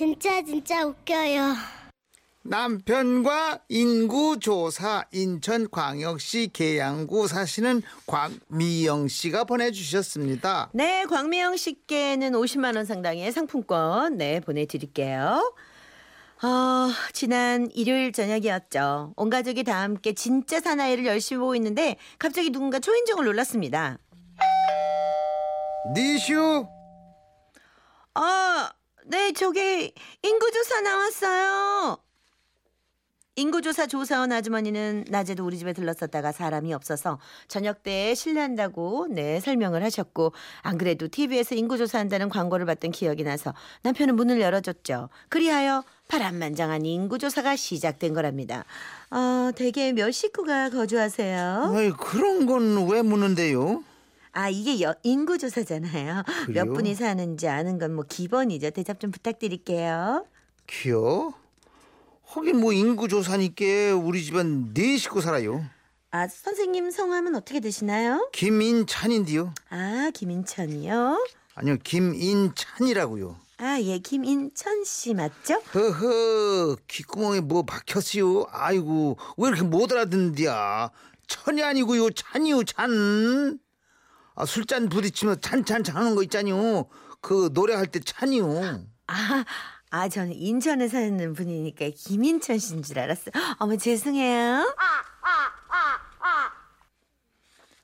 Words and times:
진짜 0.00 0.40
진짜 0.40 0.86
웃겨요. 0.86 1.54
남편과 2.42 3.64
인구조사 3.68 5.04
인천광역시 5.12 6.48
계양구 6.54 7.28
사시는 7.28 7.82
광미영 8.06 9.08
씨가 9.08 9.44
보내주셨습니다. 9.44 10.70
네, 10.72 11.04
광미영 11.04 11.58
씨께는 11.58 12.32
50만 12.32 12.76
원 12.76 12.86
상당의 12.86 13.30
상품권 13.30 14.16
네 14.16 14.40
보내드릴게요. 14.40 15.54
어, 16.42 16.88
지난 17.12 17.68
일요일 17.74 18.12
저녁이었죠. 18.12 19.12
온 19.16 19.28
가족이 19.28 19.64
다 19.64 19.82
함께 19.82 20.14
진짜 20.14 20.60
사나이를 20.60 21.04
열심히 21.04 21.40
보고 21.40 21.54
있는데 21.56 21.98
갑자기 22.18 22.48
누군가 22.48 22.78
초인종을 22.78 23.26
눌렀습니다. 23.26 23.98
니슈 25.94 26.66
아, 28.14 28.70
네, 29.10 29.32
저기 29.32 29.92
인구조사 30.22 30.82
나왔어요. 30.82 31.98
인구조사 33.34 33.88
조사원 33.88 34.30
아주머니는 34.30 35.06
낮에도 35.08 35.44
우리 35.44 35.58
집에 35.58 35.72
들렀었다가 35.72 36.30
사람이 36.30 36.72
없어서 36.74 37.18
저녁 37.48 37.82
때 37.82 38.14
실례한다고 38.14 39.08
네 39.10 39.40
설명을 39.40 39.82
하셨고 39.82 40.32
안 40.62 40.78
그래도 40.78 41.08
TV에서 41.08 41.56
인구조사한다는 41.56 42.28
광고를 42.28 42.66
봤던 42.66 42.92
기억이 42.92 43.24
나서 43.24 43.52
남편은 43.82 44.14
문을 44.14 44.40
열어줬죠. 44.40 45.08
그리하여 45.28 45.82
파란만장한 46.06 46.84
인구조사가 46.84 47.56
시작된 47.56 48.14
거랍니다. 48.14 48.64
어, 49.10 49.50
대개 49.56 49.92
몇 49.92 50.12
식구가 50.12 50.70
거주하세요? 50.70 51.72
아이, 51.74 51.90
그런 51.92 52.46
건 52.46 52.86
왜 52.88 53.02
묻는데요? 53.02 53.82
아 54.32 54.48
이게 54.48 54.80
여, 54.80 54.94
인구조사잖아요. 55.02 56.22
그래요? 56.46 56.64
몇 56.64 56.72
분이 56.72 56.94
사는지 56.94 57.48
아는 57.48 57.78
건 57.78 57.90
뭐 57.90 58.04
기본이죠. 58.08 58.70
대답 58.70 59.00
좀 59.00 59.10
부탁드릴게요. 59.10 60.24
기어? 60.66 61.32
하긴 62.26 62.60
뭐 62.60 62.72
인구조사니까 62.72 63.96
우리 64.00 64.22
집안 64.22 64.72
네 64.72 64.96
식구 64.96 65.20
살아요. 65.20 65.64
아 66.12 66.26
선생님 66.28 66.90
성함은 66.90 67.34
어떻게 67.34 67.58
되시나요? 67.60 68.28
김인찬인데요. 68.32 69.52
아 69.70 70.10
김인천이요. 70.14 71.26
아니요 71.54 71.76
김인찬이라고요. 71.82 73.36
아 73.58 73.78
예 73.82 73.98
김인천 73.98 74.84
씨 74.84 75.12
맞죠? 75.14 75.54
허허 75.74 76.76
귓구멍에 76.88 77.40
뭐 77.40 77.62
박혔어요. 77.64 78.46
아이고 78.50 79.18
왜 79.36 79.48
이렇게 79.48 79.62
못 79.62 79.90
알아듣는디야. 79.92 80.90
천이 81.26 81.62
아니고요 81.62 82.10
찬이요 82.10 82.64
찬. 82.64 83.58
아, 84.40 84.46
술잔 84.46 84.88
부딪히면 84.88 85.42
찬찬찬 85.42 85.94
하는 85.94 86.14
거 86.14 86.22
있잖요. 86.22 86.86
그 87.20 87.50
노래할 87.52 87.88
때 87.88 88.00
찬이요. 88.00 88.86
아, 89.06 89.44
아 89.90 90.08
저는 90.08 90.32
인천에 90.32 90.88
사는 90.88 91.34
분이니까 91.34 91.90
김인천 91.94 92.58
씨인 92.58 92.82
줄 92.82 92.98
알았어요. 92.98 93.32
어머 93.58 93.76
죄송해요. 93.76 94.74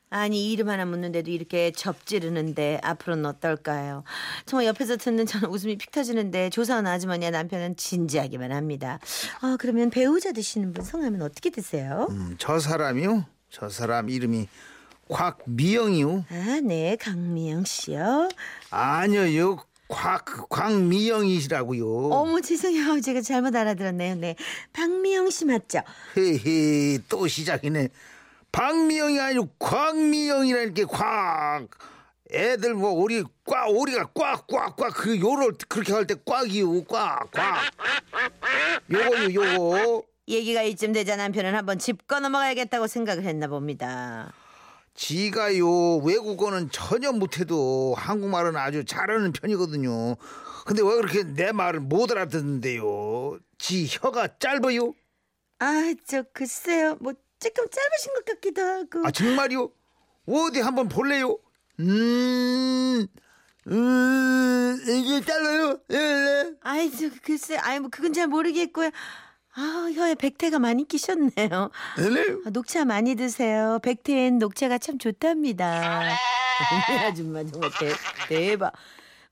아니 0.08 0.50
이름 0.50 0.70
하나 0.70 0.86
묻는데도 0.86 1.30
이렇게 1.30 1.72
접지르는데 1.72 2.80
앞으로는 2.82 3.26
어떨까요? 3.26 4.04
정말 4.46 4.66
옆에서 4.66 4.96
듣는 4.96 5.26
저는 5.26 5.50
웃음이 5.50 5.76
픽 5.76 5.90
터지는데 5.90 6.48
조사원 6.48 6.86
아주머니와 6.86 7.32
남편은 7.32 7.76
진지하기만 7.76 8.50
합니다. 8.50 8.98
아 9.42 9.58
그러면 9.60 9.90
배우자 9.90 10.32
되시는 10.32 10.72
분 10.72 10.84
성함은 10.84 11.20
어떻게 11.20 11.50
되세요? 11.50 12.06
음, 12.08 12.36
저 12.38 12.58
사람이요? 12.58 13.26
저 13.50 13.68
사람 13.68 14.08
이름이 14.08 14.48
곽미영이요. 15.08 16.24
아 16.30 16.60
네 16.62 16.96
강미영 16.96 17.64
씨요. 17.64 18.28
아니요, 18.70 19.56
곽 19.88 20.48
광미영이시라고요. 20.48 22.08
어머 22.10 22.40
죄송해요 22.40 23.00
제가 23.00 23.20
잘못 23.20 23.54
알아들었네요. 23.54 24.16
네 24.16 24.34
박미영 24.72 25.30
씨 25.30 25.44
맞죠? 25.44 25.80
헤헤 26.16 26.98
또 27.08 27.28
시작이네. 27.28 27.88
박미영이 28.52 29.20
아니고 29.20 29.48
광미영이라니까 29.58 30.86
곽. 30.86 31.68
애들 32.32 32.74
뭐 32.74 32.90
오리 32.90 33.22
꽉 33.44 33.68
오리가 33.70 34.06
꽉 34.12 34.48
꽉 34.48 34.74
꽉 34.74 34.92
그 34.92 35.20
요를 35.20 35.52
그렇게 35.68 35.92
할 35.92 36.04
때 36.08 36.16
꽉이요 36.24 36.82
꽉 36.86 37.30
꽉. 37.30 37.62
요거요 38.90 39.32
요거. 39.34 40.02
얘기가 40.28 40.62
이쯤 40.62 40.92
되자 40.92 41.14
남편은 41.14 41.54
한번 41.54 41.78
짚고 41.78 42.18
넘어가야겠다고 42.18 42.88
생각을 42.88 43.22
했나 43.22 43.46
봅니다. 43.46 44.32
지가요 44.96 45.98
외국어는 45.98 46.70
전혀 46.70 47.12
못해도 47.12 47.94
한국말은 47.96 48.56
아주 48.56 48.84
잘하는 48.84 49.32
편이거든요. 49.32 50.16
근데 50.66 50.82
왜 50.82 50.88
그렇게 50.96 51.22
내 51.22 51.52
말을 51.52 51.80
못 51.80 52.10
알아듣는데요? 52.10 53.38
지 53.58 53.86
혀가 53.88 54.38
짧아요? 54.38 54.94
아, 55.60 55.94
저 56.06 56.24
글쎄요. 56.32 56.96
뭐 57.00 57.12
조금 57.38 57.66
짧으신 57.70 58.14
것 58.14 58.24
같기도 58.24 58.62
하고. 58.62 59.06
아 59.06 59.10
정말요? 59.10 59.70
어디 60.26 60.60
한번 60.60 60.88
볼래요? 60.88 61.38
음, 61.78 63.06
음 63.68 64.82
이게 64.88 65.20
짧아요? 65.24 65.78
예. 65.92 66.52
아이, 66.62 66.90
저 66.90 67.10
글쎄, 67.22 67.56
아이 67.58 67.78
뭐 67.78 67.90
그건 67.90 68.12
잘 68.12 68.26
모르겠고요. 68.26 68.90
아, 69.58 69.90
혀에 69.94 70.14
백태가 70.14 70.58
많이 70.58 70.86
끼셨네요. 70.86 71.30
네. 71.96 72.36
아, 72.44 72.50
녹차 72.50 72.84
많이 72.84 73.14
드세요. 73.14 73.78
백태엔 73.82 74.38
녹차가 74.38 74.76
참 74.76 74.98
좋답니다. 74.98 76.10
이 76.10 76.12
아줌마 77.08 77.42
정말 77.42 77.70
대, 77.80 77.88
대박. 78.28 78.72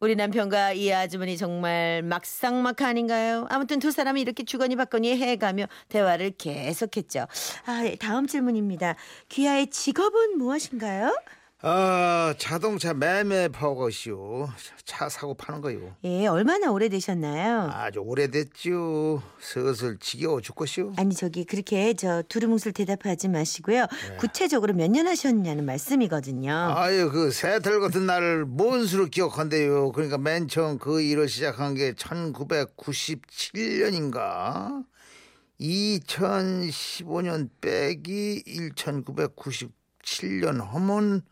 우리 0.00 0.16
남편과 0.16 0.72
이 0.72 0.90
아주머니 0.92 1.36
정말 1.36 2.02
막상막 2.02 2.80
아닌가요? 2.82 3.46
아무튼 3.50 3.78
두 3.80 3.90
사람이 3.90 4.20
이렇게 4.20 4.44
주거니 4.44 4.76
받거니 4.76 5.14
해가며 5.16 5.66
대화를 5.88 6.32
계속했죠. 6.38 7.26
아, 7.66 7.82
예, 7.84 7.96
다음 7.96 8.26
질문입니다. 8.26 8.96
귀하의 9.28 9.68
직업은 9.68 10.38
무엇인가요? 10.38 11.14
아 11.66 12.34
자동차 12.36 12.92
매매 12.92 13.48
파고시오. 13.48 14.50
차 14.84 15.08
사고 15.08 15.32
파는 15.32 15.62
거요. 15.62 15.96
예, 16.04 16.26
얼마나 16.26 16.70
오래되셨나요? 16.70 17.70
아주 17.72 18.00
오래됐죠. 18.00 19.22
슬슬 19.40 19.96
지겨워 19.98 20.42
죽겠시오. 20.42 20.92
아니 20.98 21.14
저기 21.14 21.44
그렇게 21.44 21.94
저 21.94 22.22
두루뭉술 22.28 22.74
대답하지 22.74 23.28
마시고요. 23.28 23.86
구체적으로 24.20 24.74
몇 24.74 24.90
년 24.90 25.06
하셨냐는 25.08 25.64
말씀이거든요. 25.64 26.52
아유 26.76 27.10
그 27.10 27.30
새틀 27.30 27.80
같은 27.80 28.04
날을 28.04 28.44
뭔 28.44 28.86
수로 28.86 29.06
기억한대요. 29.06 29.92
그러니까 29.92 30.18
맨 30.18 30.48
처음 30.48 30.76
그 30.78 31.00
일을 31.00 31.30
시작한 31.30 31.72
게 31.74 31.94
1997년인가. 31.94 34.84
2015년 35.58 37.48
빼기 37.62 38.42
1997년 38.74 40.62
하면 40.62 41.22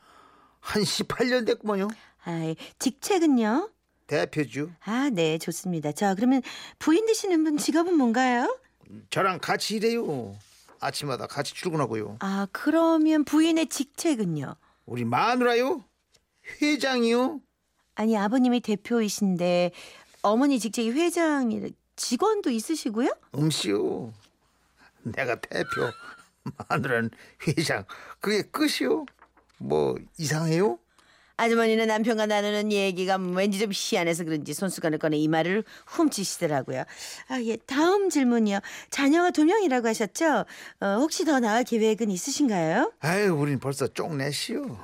한 0.62 0.82
18년 0.82 1.44
됐구먼요. 1.44 1.88
아, 2.24 2.54
직책은요? 2.78 3.70
대표주. 4.06 4.70
아, 4.84 5.10
네, 5.12 5.36
좋습니다. 5.38 5.92
자, 5.92 6.14
그러면 6.14 6.40
부인 6.78 7.04
되시는 7.06 7.44
분 7.44 7.58
직업은 7.58 7.94
뭔가요? 7.96 8.58
저랑 9.10 9.40
같이 9.40 9.76
일해요. 9.76 10.36
아침마다 10.80 11.26
같이 11.26 11.52
출근하고요. 11.54 12.16
아, 12.20 12.46
그러면 12.52 13.24
부인의 13.24 13.68
직책은요? 13.68 14.54
우리 14.86 15.04
마누라요? 15.04 15.84
회장이요? 16.60 17.40
아니, 17.96 18.16
아버님이 18.16 18.60
대표이신데 18.60 19.72
어머니 20.22 20.58
직책이 20.58 20.90
회장이 20.92 21.72
직원도 21.96 22.50
있으시고요? 22.50 23.10
음시오. 23.34 24.12
내가 25.02 25.40
대표, 25.40 25.90
마누라는 26.68 27.10
회장. 27.46 27.84
그게 28.20 28.42
끝이요? 28.42 29.06
뭐 29.62 29.94
이상해요? 30.18 30.78
아주머니는 31.36 31.86
남편과 31.86 32.26
나누는 32.26 32.70
얘기가 32.72 33.16
왠지 33.16 33.58
좀 33.58 33.70
희한해서 33.72 34.24
그런지 34.24 34.54
손수건을 34.54 34.98
꺼내 34.98 35.16
이 35.16 35.28
말을 35.28 35.64
훔치시더라고요. 35.86 36.84
아, 37.28 37.42
예. 37.42 37.56
다음 37.66 38.10
질문이요. 38.10 38.60
자녀가 38.90 39.30
두 39.30 39.44
명이라고 39.44 39.88
하셨죠? 39.88 40.44
어, 40.80 40.86
혹시 41.00 41.24
더 41.24 41.40
나을 41.40 41.64
계획은 41.64 42.10
있으신가요? 42.10 42.92
아유, 43.00 43.34
우린 43.34 43.58
벌써 43.58 43.88
쪽내시오. 43.88 44.78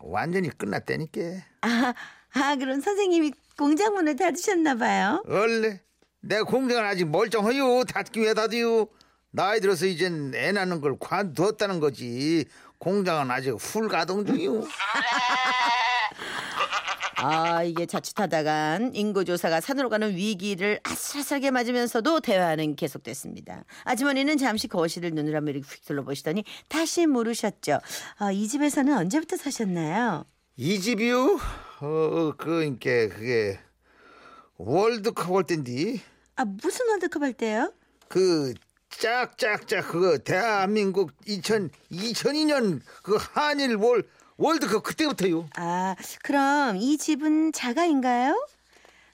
완전히 0.00 0.48
끝났다니까. 0.48 1.20
아, 1.60 1.94
아, 2.32 2.56
그럼 2.56 2.80
선생님이 2.80 3.32
공장 3.56 3.94
문을 3.94 4.16
닫으셨나 4.16 4.76
봐요. 4.76 5.22
원래 5.28 5.80
내 6.20 6.40
공장은 6.40 6.84
아직 6.84 7.04
멀쩡해요. 7.08 7.84
닫기 7.84 8.20
왜 8.20 8.34
닫아요? 8.34 8.88
나이 9.32 9.60
들어서 9.60 9.86
이젠 9.86 10.32
애 10.34 10.50
낳는 10.50 10.80
걸 10.80 10.96
관두었다는 10.98 11.78
거지. 11.78 12.46
공장은 12.90 13.30
아직 13.30 13.50
훌 13.50 13.88
가동 13.88 14.24
중이요. 14.24 14.64
아, 17.22 17.62
이게 17.62 17.84
자칫하다간 17.84 18.94
인구조사가 18.94 19.60
산으로 19.60 19.90
가는 19.90 20.16
위기를 20.16 20.80
아슬아슬하게 20.84 21.50
맞으면서도 21.50 22.20
대화는 22.20 22.76
계속됐습니다. 22.76 23.64
아주머니는 23.84 24.38
잠시 24.38 24.66
거실을 24.68 25.10
눈을 25.10 25.36
한번 25.36 25.54
이렇게 25.54 25.68
휙 25.68 25.84
둘러보시더니 25.84 26.44
다시 26.68 27.06
물으셨죠. 27.06 27.78
아, 28.16 28.32
이 28.32 28.48
집에서는 28.48 28.96
언제부터 28.96 29.36
사셨나요? 29.36 30.24
이 30.56 30.80
집이요? 30.80 31.38
어, 31.80 32.32
그러니까 32.38 32.88
그게 33.14 33.60
월드컵 34.56 35.36
할 35.36 35.44
땐디 35.44 36.00
아 36.36 36.44
무슨 36.46 36.88
월드컵 36.88 37.22
할 37.22 37.34
때요? 37.34 37.72
그 38.08 38.54
짝짝짝 38.90 39.88
그거 39.88 40.18
대한민국 40.18 41.12
2000 41.26 41.70
2002년 41.92 42.80
그 43.02 43.16
한일 43.18 43.76
월 43.76 44.04
월드컵 44.36 44.82
그때부터요. 44.82 45.48
아 45.56 45.94
그럼 46.22 46.76
이 46.76 46.98
집은 46.98 47.52
자가인가요? 47.52 48.46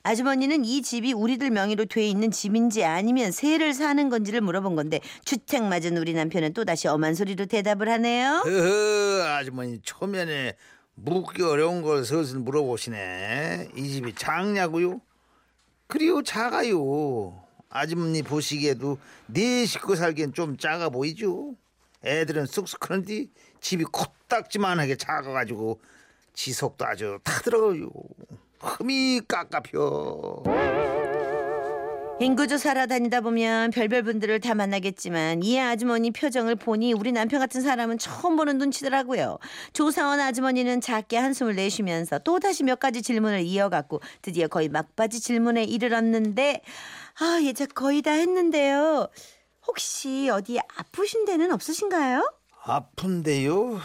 아주머니는 0.03 0.65
이 0.65 0.83
집이 0.83 1.13
우리들 1.13 1.51
명의로 1.51 1.87
돼 1.87 2.07
있는 2.07 2.31
집인지 2.31 2.85
아니면 2.85 3.33
세를 3.33 3.75
사는 3.75 4.09
건지를 4.09 4.41
물어본 4.41 4.77
건데 4.77 5.01
주택 5.25 5.65
맞은 5.65 5.97
우리 5.97 6.15
남편은 6.15 6.53
또다시 6.53 6.87
엄한 6.87 7.15
소리로 7.17 7.47
대답을 7.47 7.89
하네요. 7.89 8.43
허허 8.45 9.25
아주머니 9.29 9.81
초면에 9.83 10.55
묻기 10.95 11.43
어려운 11.43 11.83
걸 11.83 12.05
슬슬 12.05 12.39
물어보시네. 12.39 13.71
이 13.77 13.89
집이 13.89 14.15
작냐고요? 14.15 15.01
그리요 15.89 16.23
작아요. 16.23 17.46
아주머니 17.69 18.23
보시기에도 18.23 18.99
네 19.27 19.67
식구 19.67 19.97
살기엔 19.97 20.33
좀 20.33 20.57
작아 20.57 20.89
보이죠. 20.89 21.55
애들은 22.05 22.47
쑥쑥 22.47 22.81
크는데 22.81 23.27
집이 23.61 23.85
코딱지만하게 23.85 24.97
작아가지고 24.97 25.81
지속도 26.35 26.85
아주 26.87 27.19
타들어요. 27.25 27.91
흠이 28.61 29.23
깝깝혀. 29.27 30.96
인구조사러 32.19 32.87
다니다 32.87 33.21
보면 33.21 33.73
별별 33.73 34.03
분들을 34.03 34.41
다 34.41 34.55
만나겠지만 34.55 35.43
이 35.43 35.61
아주머니 35.61 36.11
표정을 36.11 36.57
보니 36.57 36.95
우리 36.95 37.13
남편 37.13 37.41
같은 37.41 37.61
사람은 37.61 37.99
처음 37.99 38.37
보는 38.37 38.57
눈치더라고요. 38.57 39.39
조사원 39.75 40.19
아주머니는 40.21 40.81
작게 40.81 41.19
한숨을 41.19 41.57
내쉬면서 41.57 42.19
또다시 42.21 42.65
몇 42.65 42.81
가지 42.81 43.03
질문을 43.03 43.43
이어갔고 43.43 44.01
드디어 44.23 44.49
거의 44.49 44.71
막바지 44.71 45.21
질문에 45.21 45.65
이르렀는데 45.65 46.63
아 47.21 47.39
이제 47.43 47.67
거의 47.67 48.01
다 48.01 48.13
했는데요. 48.13 49.09
혹시 49.67 50.31
어디 50.31 50.59
아프신 50.59 51.27
데는 51.27 51.53
없으신가요? 51.53 52.33
아픈데요? 52.63 53.79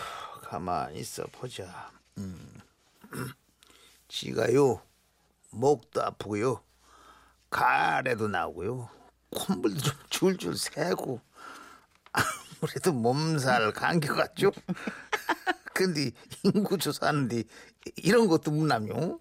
가만히 0.44 1.00
있어 1.00 1.24
보자. 1.34 1.92
음. 2.18 2.62
지가요 4.08 4.82
목도 5.50 6.02
아프고요 6.04 6.62
가래도 7.52 8.28
나오고요 8.28 8.90
콧물도 9.30 9.80
좀 9.82 9.94
줄줄 10.10 10.58
새고 10.58 11.22
아무래도 12.12 12.92
몸살 12.94 13.72
감기 13.74 14.08
같죠? 14.08 14.52
근데 15.74 16.12
인구 16.44 16.78
조사하는데 16.78 17.44
이런 17.98 18.28
것도 18.28 18.52
묻나요? 18.52 19.20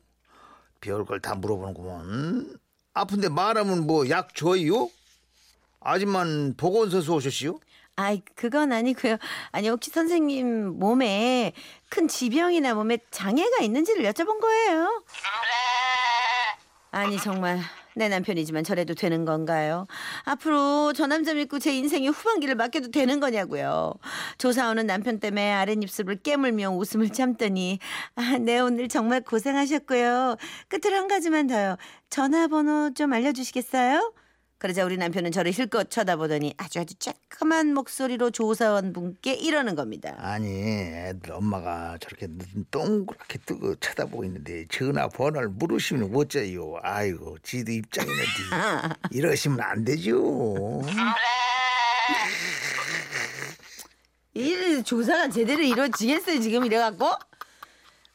별걸 0.81 1.21
다 1.21 1.35
물어보는구먼 1.35 2.59
아픈데 2.94 3.29
말하면 3.29 3.87
뭐 3.87 4.09
약 4.09 4.35
줘요? 4.35 4.91
아줌만 5.81 6.55
보건소에서 6.56 7.15
오셨시요? 7.15 7.59
아이 7.97 8.23
그건 8.35 8.73
아니고요. 8.73 9.17
아니 9.53 9.69
혹시 9.69 9.91
선생님 9.91 10.79
몸에 10.79 11.53
큰 11.88 12.09
지병이나 12.09 12.75
몸에 12.75 12.99
장애가 13.11 13.59
있는지를 13.62 14.05
여쭤본 14.11 14.41
거예요. 14.41 15.03
아니 16.91 17.19
정말 17.19 17.61
내 17.96 18.08
남편이지만 18.08 18.64
저래도 18.64 18.94
되는 18.94 19.25
건가요? 19.25 19.87
앞으로 20.25 20.92
저 20.94 21.06
남자 21.06 21.34
믿고 21.34 21.58
제 21.58 21.75
인생의 21.76 22.08
후반기를 22.10 22.54
맡겨도 22.54 22.90
되는 22.90 23.20
거냐고요. 23.20 23.94
조사오는 24.38 24.87
남편 24.87 25.20
때문에 25.20 25.52
아랫입술을 25.52 26.16
깨물며 26.22 26.70
웃음을 26.70 27.10
참더니 27.10 27.78
아, 28.14 28.38
네 28.38 28.58
오늘 28.60 28.88
정말 28.88 29.20
고생하셨고요. 29.22 30.37
끝으로 30.69 30.96
한 30.96 31.08
가지만 31.08 31.46
더요. 31.46 31.76
전화번호 32.10 32.92
좀 32.94 33.12
알려주시겠어요? 33.12 34.12
그러자 34.60 34.84
우리 34.84 34.98
남편은 34.98 35.32
저를 35.32 35.52
힐끗 35.52 35.88
쳐다보더니 35.90 36.52
아주 36.58 36.80
아주 36.80 36.94
쬐끄만 36.96 37.72
목소리로 37.72 38.30
조사원 38.30 38.92
분께 38.92 39.32
이러는 39.32 39.74
겁니다. 39.74 40.14
아니 40.18 40.48
애들 40.50 41.32
엄마가 41.32 41.96
저렇게 41.98 42.26
눈 42.26 42.66
동그랗게 42.70 43.38
뜨고 43.46 43.76
쳐다보고 43.76 44.22
있는데 44.24 44.66
전화번호를 44.68 45.48
물으시면 45.48 46.14
어째요 46.14 46.74
아이고 46.82 47.38
지도 47.42 47.72
입장이는데 47.72 48.20
이러시면 49.12 49.60
안 49.62 49.82
되죠 49.82 50.82
이 54.34 54.82
조사가 54.84 55.30
제대로 55.30 55.62
이루어지겠어요 55.62 56.38
지금 56.40 56.66
이래갖고? 56.66 57.08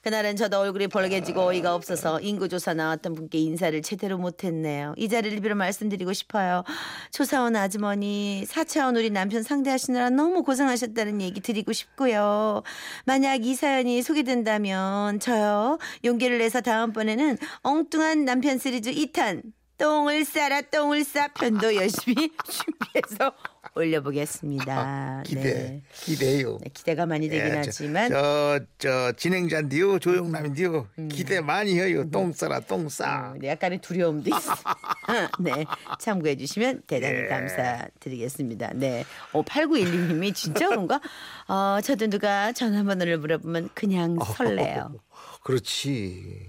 그날은 0.06 0.36
저도 0.36 0.60
얼굴이 0.60 0.88
벌개지고 0.88 1.42
어이가 1.48 1.74
없어서 1.74 2.20
인구조사 2.20 2.76
나왔던 2.76 3.16
분께 3.16 3.40
인사를 3.40 3.82
제대로 3.82 4.20
못했네요. 4.20 4.94
이 4.98 5.10
자리를 5.10 5.42
빌어 5.42 5.56
말씀드리고 5.56 6.14
싶어요. 6.14 6.64
조사원 7.10 7.56
아주머니 7.56 8.44
4차원 8.48 8.96
우리 8.98 9.10
남편 9.10 9.42
상대하시느라 9.42 10.12
너무 10.12 10.44
고생하셨다는 10.44 11.22
얘기 11.22 11.42
드리고 11.42 11.74
싶고요. 11.74 12.62
만약 13.06 13.44
이 13.48 13.56
사연이 13.56 14.04
소개된다면 14.04 15.20
저요 15.20 15.80
용기를 16.04 16.38
내서 16.38 16.62
다음번에는 16.62 17.40
엉뚱한 17.64 18.26
남편 18.26 18.60
시리즈 18.60 18.92
2탄 18.92 19.42
똥을 19.78 20.24
싸라 20.26 20.62
똥을 20.62 21.04
싸 21.04 21.28
편도 21.28 21.76
열심히 21.76 22.16
준비해서 22.48 23.34
올려보겠습니다. 23.76 25.24
기대 25.26 25.42
네. 25.44 25.82
기대요 25.94 26.58
네, 26.64 26.70
기대가 26.74 27.06
많이 27.06 27.28
되긴 27.28 27.48
예, 27.48 27.52
저- 27.52 27.58
하지만 27.68 28.10
저, 28.10 28.60
저 28.78 29.12
진행자인데요 29.12 30.00
조용남인데요 30.00 30.88
기대 31.12 31.42
많이 31.42 31.78
해요 31.78 32.10
똥 32.10 32.32
싸라 32.32 32.62
똥 32.62 32.88
싸. 32.88 33.34
음, 33.34 33.40
네, 33.40 33.50
약간의 33.50 33.82
두려움도 33.82 34.30
있어요. 34.34 34.56
네, 35.42 35.66
참고해 36.00 36.38
주시면 36.38 36.84
대단히 36.88 37.24
예. 37.24 37.28
감사드리겠습니다. 37.28 38.72
네, 38.76 39.04
어, 39.34 39.44
8916님이 39.44 40.34
진짜 40.34 40.70
그런가? 40.70 41.02
어, 41.50 41.80
저도 41.84 42.08
누가 42.08 42.54
전화번호를 42.54 43.18
물어보면 43.18 43.70
그냥 43.74 44.16
설레요. 44.38 44.96
그렇지 45.44 46.48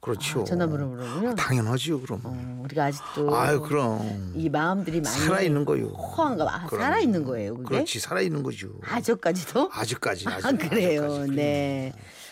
그렇죠 0.00 0.40
아, 0.40 0.44
전화번호 0.44 0.86
물어보면? 0.86 1.36
당연하지요 1.36 2.00
그럼 2.00 2.20
어, 2.24 2.60
우리가 2.64 2.84
아직도 2.86 3.36
아유 3.36 3.60
그럼 3.60 4.32
이 4.34 4.48
마음들이 4.48 5.00
많이 5.00 5.14
살아 5.16 5.40
있는 5.42 5.64
거요 5.66 5.88
호황가 5.88 6.44
아, 6.54 6.66
그럼. 6.66 6.80
살아 6.82 6.98
있는 7.00 7.22
거예요, 7.24 7.54
그게? 7.56 7.68
그렇지 7.68 8.00
살아 8.00 8.20
있는 8.22 8.42
거죠 8.42 8.68
아직까지도? 8.82 9.70
아직까지 9.72 10.24
아직 10.26 10.46
아, 10.46 10.52
그래요. 10.68 11.04
아직까지. 11.04 11.30
네. 11.32 11.92